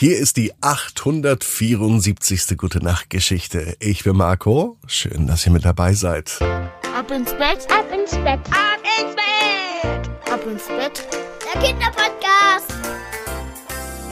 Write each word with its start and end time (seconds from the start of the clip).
Hier 0.00 0.16
ist 0.16 0.36
die 0.36 0.52
874. 0.60 2.56
Gute 2.56 2.78
Nacht 2.78 3.10
Geschichte. 3.10 3.74
Ich 3.80 4.04
bin 4.04 4.16
Marco. 4.16 4.78
Schön, 4.86 5.26
dass 5.26 5.44
ihr 5.44 5.50
mit 5.50 5.64
dabei 5.64 5.92
seid. 5.92 6.38
Ab 6.40 7.10
ins 7.10 7.32
Bett, 7.32 7.66
ab 7.68 7.84
ins 7.92 8.12
Bett, 8.12 8.38
ab 8.48 8.78
ins 9.00 9.16
Bett, 9.16 10.08
ab 10.32 10.46
ins 10.46 10.68
Bett. 10.68 11.04
Der 11.42 11.60
Kinderpodcast. 11.60 12.72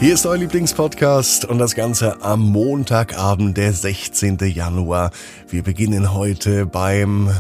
Hier 0.01 0.15
ist 0.15 0.27
euer 0.27 0.39
Lieblingspodcast 0.39 1.45
und 1.45 1.61
das 1.61 1.77
Ganze 1.77 2.21
am 2.21 2.41
Montagabend, 2.41 3.57
der 3.57 3.73
16. 3.73 4.39
Januar. 4.39 5.13
Wir 5.47 5.63
beginnen 5.63 6.13
heute 6.13 6.67
beim 6.67 7.31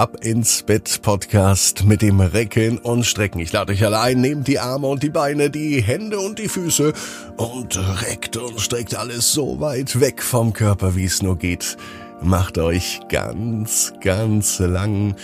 Ab 0.00 0.24
ins 0.24 0.62
Bett 0.62 1.02
Podcast 1.02 1.84
mit 1.84 2.00
dem 2.00 2.20
Recken 2.20 2.78
und 2.78 3.04
Strecken. 3.04 3.38
Ich 3.38 3.52
lade 3.52 3.74
euch 3.74 3.84
alle 3.84 4.00
ein, 4.00 4.22
nehmt 4.22 4.48
die 4.48 4.58
Arme 4.58 4.86
und 4.86 5.02
die 5.02 5.10
Beine, 5.10 5.50
die 5.50 5.82
Hände 5.82 6.20
und 6.20 6.38
die 6.38 6.48
Füße 6.48 6.94
und 7.36 8.02
reckt 8.02 8.38
und 8.38 8.58
streckt 8.58 8.94
alles 8.94 9.30
so 9.34 9.60
weit 9.60 10.00
weg 10.00 10.22
vom 10.22 10.54
Körper, 10.54 10.96
wie 10.96 11.04
es 11.04 11.20
nur 11.20 11.36
geht. 11.36 11.76
Macht 12.22 12.56
euch 12.56 13.00
ganz, 13.10 13.92
ganz 14.00 14.58
lang, 14.58 15.16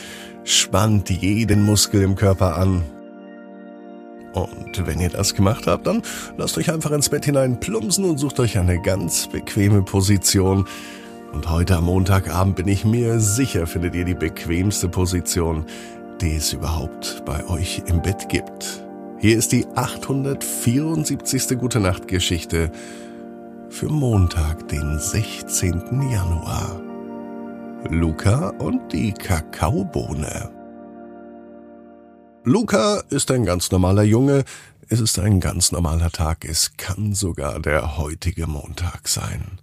spannt 0.45 1.09
jeden 1.09 1.62
Muskel 1.62 2.03
im 2.03 2.15
Körper 2.15 2.59
an. 2.59 2.84
Und 4.34 4.87
wenn 4.87 5.01
ihr 5.01 5.09
das 5.09 5.33
gemacht 5.33 5.67
habt, 5.67 5.87
dann 5.87 6.03
lasst 6.37 6.59
euch 6.59 6.70
einfach 6.70 6.91
ins 6.91 7.09
Bett 7.09 7.25
hinein 7.25 7.61
plumpsen 7.61 8.05
und 8.05 8.19
sucht 8.19 8.39
euch 8.41 8.59
eine 8.59 8.79
ganz 8.83 9.27
bequeme 9.29 9.81
Position. 9.81 10.67
Und 11.33 11.51
heute 11.51 11.77
am 11.77 11.85
Montagabend 11.85 12.57
bin 12.57 12.69
ich 12.69 12.85
mir 12.85 13.21
sicher, 13.21 13.67
findet 13.67 13.95
ihr 13.95 14.05
die 14.05 14.15
bequemste 14.15 14.89
Position, 14.89 15.67
die 16.21 16.37
es 16.37 16.53
überhaupt 16.53 17.23
bei 17.27 17.47
euch 17.48 17.83
im 17.87 18.03
Bett 18.03 18.29
gibt. 18.29 18.83
Hier 19.19 19.37
ist 19.37 19.53
die 19.53 19.67
874. 19.75 21.59
Gute 21.59 21.81
Nacht 21.81 22.09
Geschichte 22.09 22.70
für 23.69 23.89
Montag, 23.89 24.69
den 24.69 24.98
16. 24.98 26.11
Januar. 26.11 26.81
Luca 27.91 28.48
und 28.59 28.93
die 28.93 29.12
Kakaobohne. 29.12 30.50
Luca 32.45 33.03
ist 33.11 33.31
ein 33.31 33.45
ganz 33.45 33.70
normaler 33.70 34.03
Junge, 34.05 34.45
es 34.89 35.00
ist 35.00 35.19
ein 35.19 35.41
ganz 35.41 35.72
normaler 35.72 36.11
Tag, 36.11 36.45
es 36.45 36.77
kann 36.77 37.12
sogar 37.12 37.59
der 37.59 37.98
heutige 37.98 38.47
Montag 38.47 39.09
sein. 39.09 39.59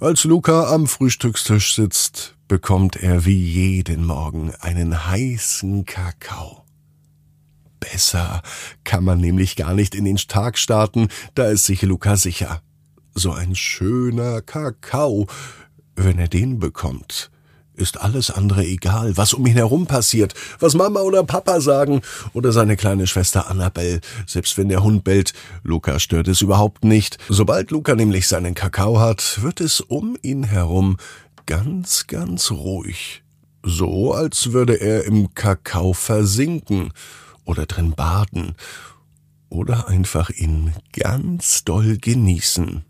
Als 0.00 0.22
Luca 0.22 0.72
am 0.72 0.86
Frühstückstisch 0.86 1.74
sitzt, 1.74 2.36
bekommt 2.46 2.94
er 2.94 3.24
wie 3.24 3.36
jeden 3.36 4.06
Morgen 4.06 4.52
einen 4.60 5.08
heißen 5.08 5.86
Kakao. 5.86 6.64
Besser 7.80 8.42
kann 8.84 9.02
man 9.02 9.18
nämlich 9.18 9.56
gar 9.56 9.74
nicht 9.74 9.96
in 9.96 10.04
den 10.04 10.16
Tag 10.16 10.56
starten, 10.56 11.08
da 11.34 11.46
ist 11.48 11.64
sich 11.64 11.82
Luca 11.82 12.16
sicher. 12.16 12.62
So 13.12 13.32
ein 13.32 13.56
schöner 13.56 14.40
Kakao, 14.40 15.26
wenn 15.96 16.20
er 16.20 16.28
den 16.28 16.60
bekommt, 16.60 17.32
ist 17.78 18.00
alles 18.00 18.30
andere 18.30 18.64
egal, 18.64 19.16
was 19.16 19.32
um 19.32 19.46
ihn 19.46 19.54
herum 19.56 19.86
passiert, 19.86 20.34
was 20.58 20.74
Mama 20.74 21.00
oder 21.00 21.24
Papa 21.24 21.60
sagen 21.60 22.02
oder 22.32 22.52
seine 22.52 22.76
kleine 22.76 23.06
Schwester 23.06 23.48
Annabelle, 23.48 24.00
selbst 24.26 24.58
wenn 24.58 24.68
der 24.68 24.82
Hund 24.82 25.04
bellt. 25.04 25.32
Luca 25.62 25.98
stört 25.98 26.28
es 26.28 26.40
überhaupt 26.40 26.84
nicht. 26.84 27.18
Sobald 27.28 27.70
Luca 27.70 27.94
nämlich 27.94 28.28
seinen 28.28 28.54
Kakao 28.54 29.00
hat, 29.00 29.42
wird 29.42 29.60
es 29.60 29.80
um 29.80 30.16
ihn 30.22 30.44
herum 30.44 30.96
ganz, 31.46 32.06
ganz 32.06 32.50
ruhig. 32.50 33.22
So, 33.62 34.12
als 34.12 34.52
würde 34.52 34.74
er 34.74 35.04
im 35.04 35.34
Kakao 35.34 35.92
versinken 35.92 36.92
oder 37.44 37.66
drin 37.66 37.92
baden 37.92 38.54
oder 39.48 39.88
einfach 39.88 40.30
ihn 40.30 40.74
ganz 40.92 41.64
doll 41.64 41.96
genießen. 41.96 42.84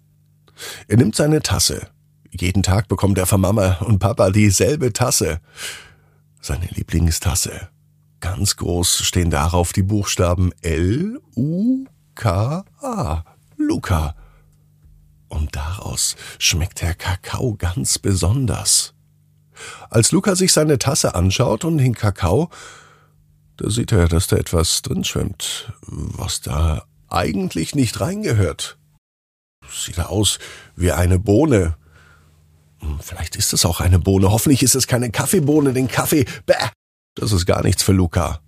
Er 0.89 0.97
nimmt 0.97 1.15
seine 1.15 1.41
Tasse, 1.41 1.89
jeden 2.31 2.63
Tag 2.63 2.89
bekommt 2.89 3.19
er 3.19 3.27
von 3.27 3.41
Mama 3.41 3.79
und 3.81 3.99
Papa 3.99 4.31
dieselbe 4.31 4.93
Tasse. 4.93 5.41
Seine 6.41 6.67
Lieblingstasse. 6.67 7.69
Ganz 8.21 8.57
groß 8.57 9.05
stehen 9.05 9.31
darauf 9.31 9.73
die 9.73 9.83
Buchstaben 9.83 10.53
L, 10.63 11.21
U, 11.37 11.85
K, 12.15 12.65
A. 12.81 13.25
Luca. 13.57 14.15
Und 15.29 15.55
daraus 15.55 16.17
schmeckt 16.39 16.81
der 16.81 16.95
Kakao 16.95 17.55
ganz 17.55 17.99
besonders. 17.99 18.95
Als 19.91 20.13
Luca 20.13 20.37
sich 20.37 20.53
seine 20.53 20.79
Tasse 20.79 21.15
anschaut 21.15 21.65
und 21.65 21.79
den 21.79 21.95
Kakao, 21.95 22.51
da 23.57 23.71
sieht 23.71 23.93
er, 23.93 24.09
dass 24.09 24.29
da 24.29 24.37
etwas 24.37 24.83
drin 24.83 25.05
schwimmt, 25.05 25.73
was 25.83 26.41
da 26.41 26.85
eigentlich 27.09 27.75
nicht 27.75 28.01
reingehört. 28.01 28.79
Sieht 29.71 29.99
aus 29.99 30.39
wie 30.77 30.93
eine 30.93 31.19
Bohne, 31.19 31.77
vielleicht 33.01 33.37
ist 33.37 33.53
es 33.53 33.65
auch 33.65 33.81
eine 33.81 33.99
Bohne. 33.99 34.31
Hoffentlich 34.31 34.63
ist 34.63 34.75
es 34.75 34.87
keine 34.87 35.11
Kaffeebohne, 35.11 35.73
denn 35.73 35.89
Kaffee, 35.89 36.25
bäh, 36.47 36.55
das 37.15 37.33
ist 37.33 37.47
gar 37.47 37.63
nichts 37.63 37.83
für 37.83 37.93
Luca. 37.93 38.41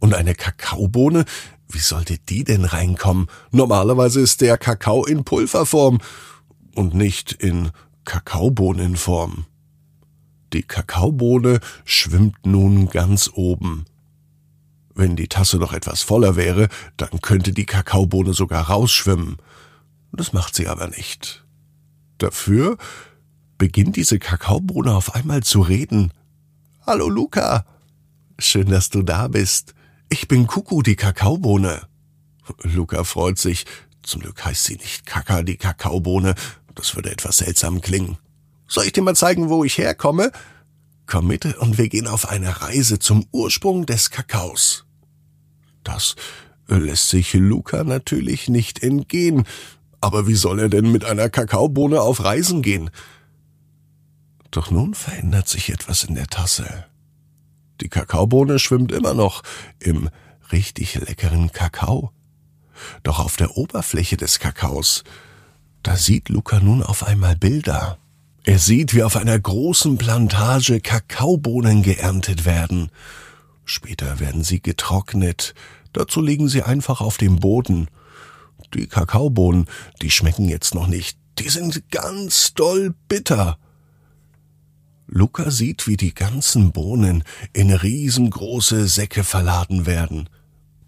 Und 0.00 0.14
eine 0.14 0.34
Kakaobohne? 0.34 1.24
Wie 1.68 1.78
sollte 1.78 2.18
die 2.18 2.44
denn 2.44 2.64
reinkommen? 2.64 3.26
Normalerweise 3.50 4.20
ist 4.20 4.40
der 4.40 4.58
Kakao 4.58 5.04
in 5.04 5.24
Pulverform 5.24 5.98
und 6.74 6.94
nicht 6.94 7.32
in 7.32 7.70
Kakaobohnenform. 8.04 9.46
Die 10.52 10.62
Kakaobohne 10.62 11.60
schwimmt 11.84 12.46
nun 12.46 12.88
ganz 12.88 13.30
oben. 13.32 13.86
Wenn 14.94 15.16
die 15.16 15.28
Tasse 15.28 15.56
noch 15.56 15.72
etwas 15.72 16.02
voller 16.02 16.36
wäre, 16.36 16.68
dann 16.96 17.20
könnte 17.20 17.52
die 17.52 17.66
Kakaobohne 17.66 18.34
sogar 18.34 18.68
rausschwimmen. 18.68 19.38
Das 20.12 20.32
macht 20.32 20.54
sie 20.54 20.68
aber 20.68 20.88
nicht. 20.88 21.44
Dafür 22.18 22.78
beginnt 23.58 23.96
diese 23.96 24.18
Kakaobohne 24.18 24.94
auf 24.94 25.14
einmal 25.14 25.42
zu 25.42 25.60
reden. 25.60 26.12
Hallo 26.86 27.08
Luca. 27.08 27.64
Schön, 28.38 28.68
dass 28.68 28.90
du 28.90 29.02
da 29.02 29.28
bist. 29.28 29.74
Ich 30.08 30.28
bin 30.28 30.46
Kuku, 30.46 30.82
die 30.82 30.96
Kakaobohne. 30.96 31.82
Luca 32.62 33.04
freut 33.04 33.38
sich. 33.38 33.64
Zum 34.02 34.20
Glück 34.20 34.44
heißt 34.44 34.64
sie 34.64 34.76
nicht 34.76 35.06
Kaka, 35.06 35.42
die 35.42 35.56
Kakaobohne. 35.56 36.34
Das 36.74 36.94
würde 36.94 37.10
etwas 37.10 37.38
seltsam 37.38 37.80
klingen. 37.80 38.18
Soll 38.66 38.84
ich 38.84 38.92
dir 38.92 39.02
mal 39.02 39.16
zeigen, 39.16 39.48
wo 39.48 39.64
ich 39.64 39.78
herkomme? 39.78 40.32
Komm 41.06 41.26
mit 41.28 41.44
und 41.58 41.78
wir 41.78 41.88
gehen 41.88 42.06
auf 42.06 42.28
eine 42.28 42.62
Reise 42.62 42.98
zum 42.98 43.26
Ursprung 43.30 43.86
des 43.86 44.10
Kakaos. 44.10 44.84
Das 45.82 46.16
lässt 46.66 47.08
sich 47.08 47.34
Luca 47.34 47.84
natürlich 47.84 48.48
nicht 48.48 48.82
entgehen. 48.82 49.44
Aber 50.00 50.26
wie 50.26 50.34
soll 50.34 50.60
er 50.60 50.68
denn 50.68 50.92
mit 50.92 51.04
einer 51.04 51.30
Kakaobohne 51.30 52.00
auf 52.00 52.22
Reisen 52.22 52.62
gehen? 52.62 52.90
Doch 54.54 54.70
nun 54.70 54.94
verändert 54.94 55.48
sich 55.48 55.70
etwas 55.70 56.04
in 56.04 56.14
der 56.14 56.28
Tasse. 56.28 56.84
Die 57.80 57.88
Kakaobohne 57.88 58.60
schwimmt 58.60 58.92
immer 58.92 59.12
noch 59.12 59.42
im 59.80 60.08
richtig 60.52 60.94
leckeren 60.94 61.50
Kakao. 61.50 62.12
Doch 63.02 63.18
auf 63.18 63.36
der 63.36 63.56
Oberfläche 63.56 64.16
des 64.16 64.38
Kakaos, 64.38 65.02
da 65.82 65.96
sieht 65.96 66.28
Luca 66.28 66.60
nun 66.60 66.84
auf 66.84 67.02
einmal 67.02 67.34
Bilder. 67.34 67.98
Er 68.44 68.60
sieht, 68.60 68.94
wie 68.94 69.02
auf 69.02 69.16
einer 69.16 69.36
großen 69.36 69.98
Plantage 69.98 70.80
Kakaobohnen 70.80 71.82
geerntet 71.82 72.44
werden. 72.44 72.90
Später 73.64 74.20
werden 74.20 74.44
sie 74.44 74.62
getrocknet. 74.62 75.54
Dazu 75.92 76.20
liegen 76.20 76.48
sie 76.48 76.62
einfach 76.62 77.00
auf 77.00 77.16
dem 77.16 77.40
Boden. 77.40 77.88
Die 78.72 78.86
Kakaobohnen, 78.86 79.68
die 80.00 80.12
schmecken 80.12 80.48
jetzt 80.48 80.76
noch 80.76 80.86
nicht. 80.86 81.18
Die 81.40 81.48
sind 81.48 81.90
ganz 81.90 82.54
doll 82.54 82.94
bitter. 83.08 83.58
Luca 85.06 85.50
sieht, 85.50 85.86
wie 85.86 85.96
die 85.96 86.14
ganzen 86.14 86.72
Bohnen 86.72 87.24
in 87.52 87.70
riesengroße 87.70 88.86
Säcke 88.86 89.24
verladen 89.24 89.86
werden. 89.86 90.28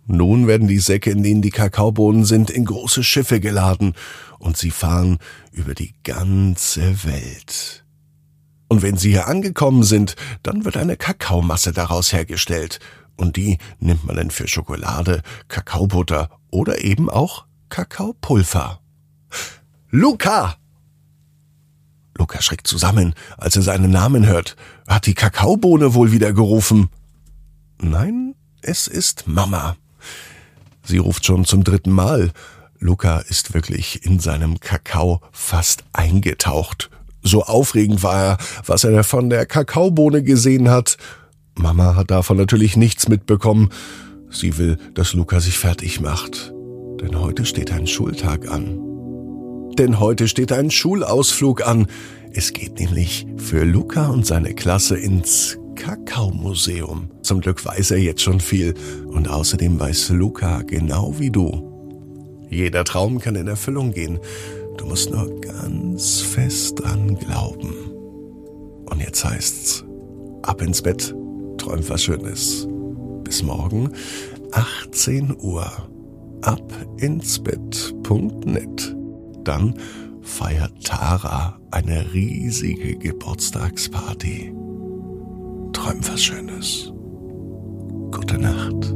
Nun 0.06 0.46
werden 0.46 0.68
die 0.68 0.78
Säcke, 0.78 1.10
in 1.10 1.22
denen 1.22 1.42
die 1.42 1.50
Kakaobohnen 1.50 2.24
sind, 2.24 2.50
in 2.50 2.64
große 2.64 3.02
Schiffe 3.02 3.40
geladen 3.40 3.94
und 4.38 4.56
sie 4.56 4.70
fahren 4.70 5.18
über 5.52 5.74
die 5.74 5.94
ganze 6.04 7.04
Welt. 7.04 7.84
Und 8.68 8.82
wenn 8.82 8.96
sie 8.96 9.10
hier 9.10 9.26
angekommen 9.26 9.82
sind, 9.82 10.16
dann 10.42 10.64
wird 10.64 10.76
eine 10.76 10.96
Kakaomasse 10.96 11.72
daraus 11.72 12.12
hergestellt 12.12 12.80
und 13.16 13.36
die 13.36 13.58
nimmt 13.80 14.04
man 14.04 14.16
dann 14.16 14.30
für 14.30 14.48
Schokolade, 14.48 15.22
Kakaobutter 15.48 16.30
oder 16.50 16.84
eben 16.84 17.10
auch 17.10 17.46
Kakaopulver. 17.68 18.80
Luca! 19.90 20.56
Luca 22.18 22.40
schreckt 22.40 22.66
zusammen, 22.66 23.14
als 23.36 23.56
er 23.56 23.62
seinen 23.62 23.90
Namen 23.90 24.26
hört. 24.26 24.56
Hat 24.88 25.06
die 25.06 25.14
Kakaobohne 25.14 25.94
wohl 25.94 26.12
wieder 26.12 26.32
gerufen? 26.32 26.88
Nein, 27.80 28.34
es 28.62 28.86
ist 28.86 29.26
Mama. 29.26 29.76
Sie 30.82 30.98
ruft 30.98 31.26
schon 31.26 31.44
zum 31.44 31.64
dritten 31.64 31.90
Mal. 31.90 32.30
Luca 32.78 33.18
ist 33.18 33.54
wirklich 33.54 34.04
in 34.04 34.20
seinem 34.20 34.60
Kakao 34.60 35.20
fast 35.32 35.84
eingetaucht. 35.92 36.90
So 37.22 37.42
aufregend 37.42 38.02
war 38.02 38.22
er, 38.22 38.38
was 38.64 38.84
er 38.84 39.02
von 39.02 39.30
der 39.30 39.46
Kakaobohne 39.46 40.22
gesehen 40.22 40.70
hat. 40.70 40.96
Mama 41.54 41.96
hat 41.96 42.10
davon 42.10 42.36
natürlich 42.36 42.76
nichts 42.76 43.08
mitbekommen. 43.08 43.70
Sie 44.30 44.58
will, 44.58 44.78
dass 44.94 45.14
Luca 45.14 45.40
sich 45.40 45.58
fertig 45.58 46.00
macht. 46.00 46.52
Denn 47.00 47.18
heute 47.18 47.44
steht 47.44 47.72
ein 47.72 47.86
Schultag 47.86 48.48
an. 48.48 48.85
Denn 49.78 50.00
heute 50.00 50.28
steht 50.28 50.52
ein 50.52 50.70
Schulausflug 50.70 51.66
an. 51.66 51.86
Es 52.32 52.52
geht 52.52 52.78
nämlich 52.78 53.26
für 53.36 53.64
Luca 53.64 54.08
und 54.08 54.26
seine 54.26 54.54
Klasse 54.54 54.96
ins 54.96 55.58
Kakaomuseum. 55.74 57.10
Zum 57.22 57.40
Glück 57.40 57.64
weiß 57.64 57.92
er 57.92 57.98
jetzt 57.98 58.22
schon 58.22 58.40
viel 58.40 58.74
und 59.06 59.28
außerdem 59.28 59.78
weiß 59.78 60.10
Luca 60.10 60.62
genau 60.62 61.18
wie 61.18 61.30
du. 61.30 62.46
Jeder 62.48 62.84
Traum 62.84 63.18
kann 63.18 63.36
in 63.36 63.48
Erfüllung 63.48 63.92
gehen. 63.92 64.18
Du 64.78 64.86
musst 64.86 65.10
nur 65.10 65.40
ganz 65.40 66.20
fest 66.20 66.80
dran 66.80 67.16
glauben. 67.18 67.74
Und 68.86 69.00
jetzt 69.00 69.24
heißt's, 69.24 69.84
ab 70.42 70.62
ins 70.62 70.82
Bett, 70.82 71.14
träum 71.58 71.88
was 71.88 72.04
Schönes. 72.04 72.66
Bis 73.24 73.42
morgen, 73.42 73.90
18 74.52 75.36
Uhr, 75.40 75.70
ab 76.42 76.72
ins 76.98 77.38
Bett.net. 77.40 78.95
Dann 79.46 79.74
feiert 80.22 80.84
Tara 80.84 81.56
eine 81.70 82.12
riesige 82.12 82.96
Geburtstagsparty. 82.96 84.52
Träum 85.72 86.00
was 86.08 86.24
Schönes. 86.24 86.92
Gute 88.10 88.38
Nacht. 88.38 88.92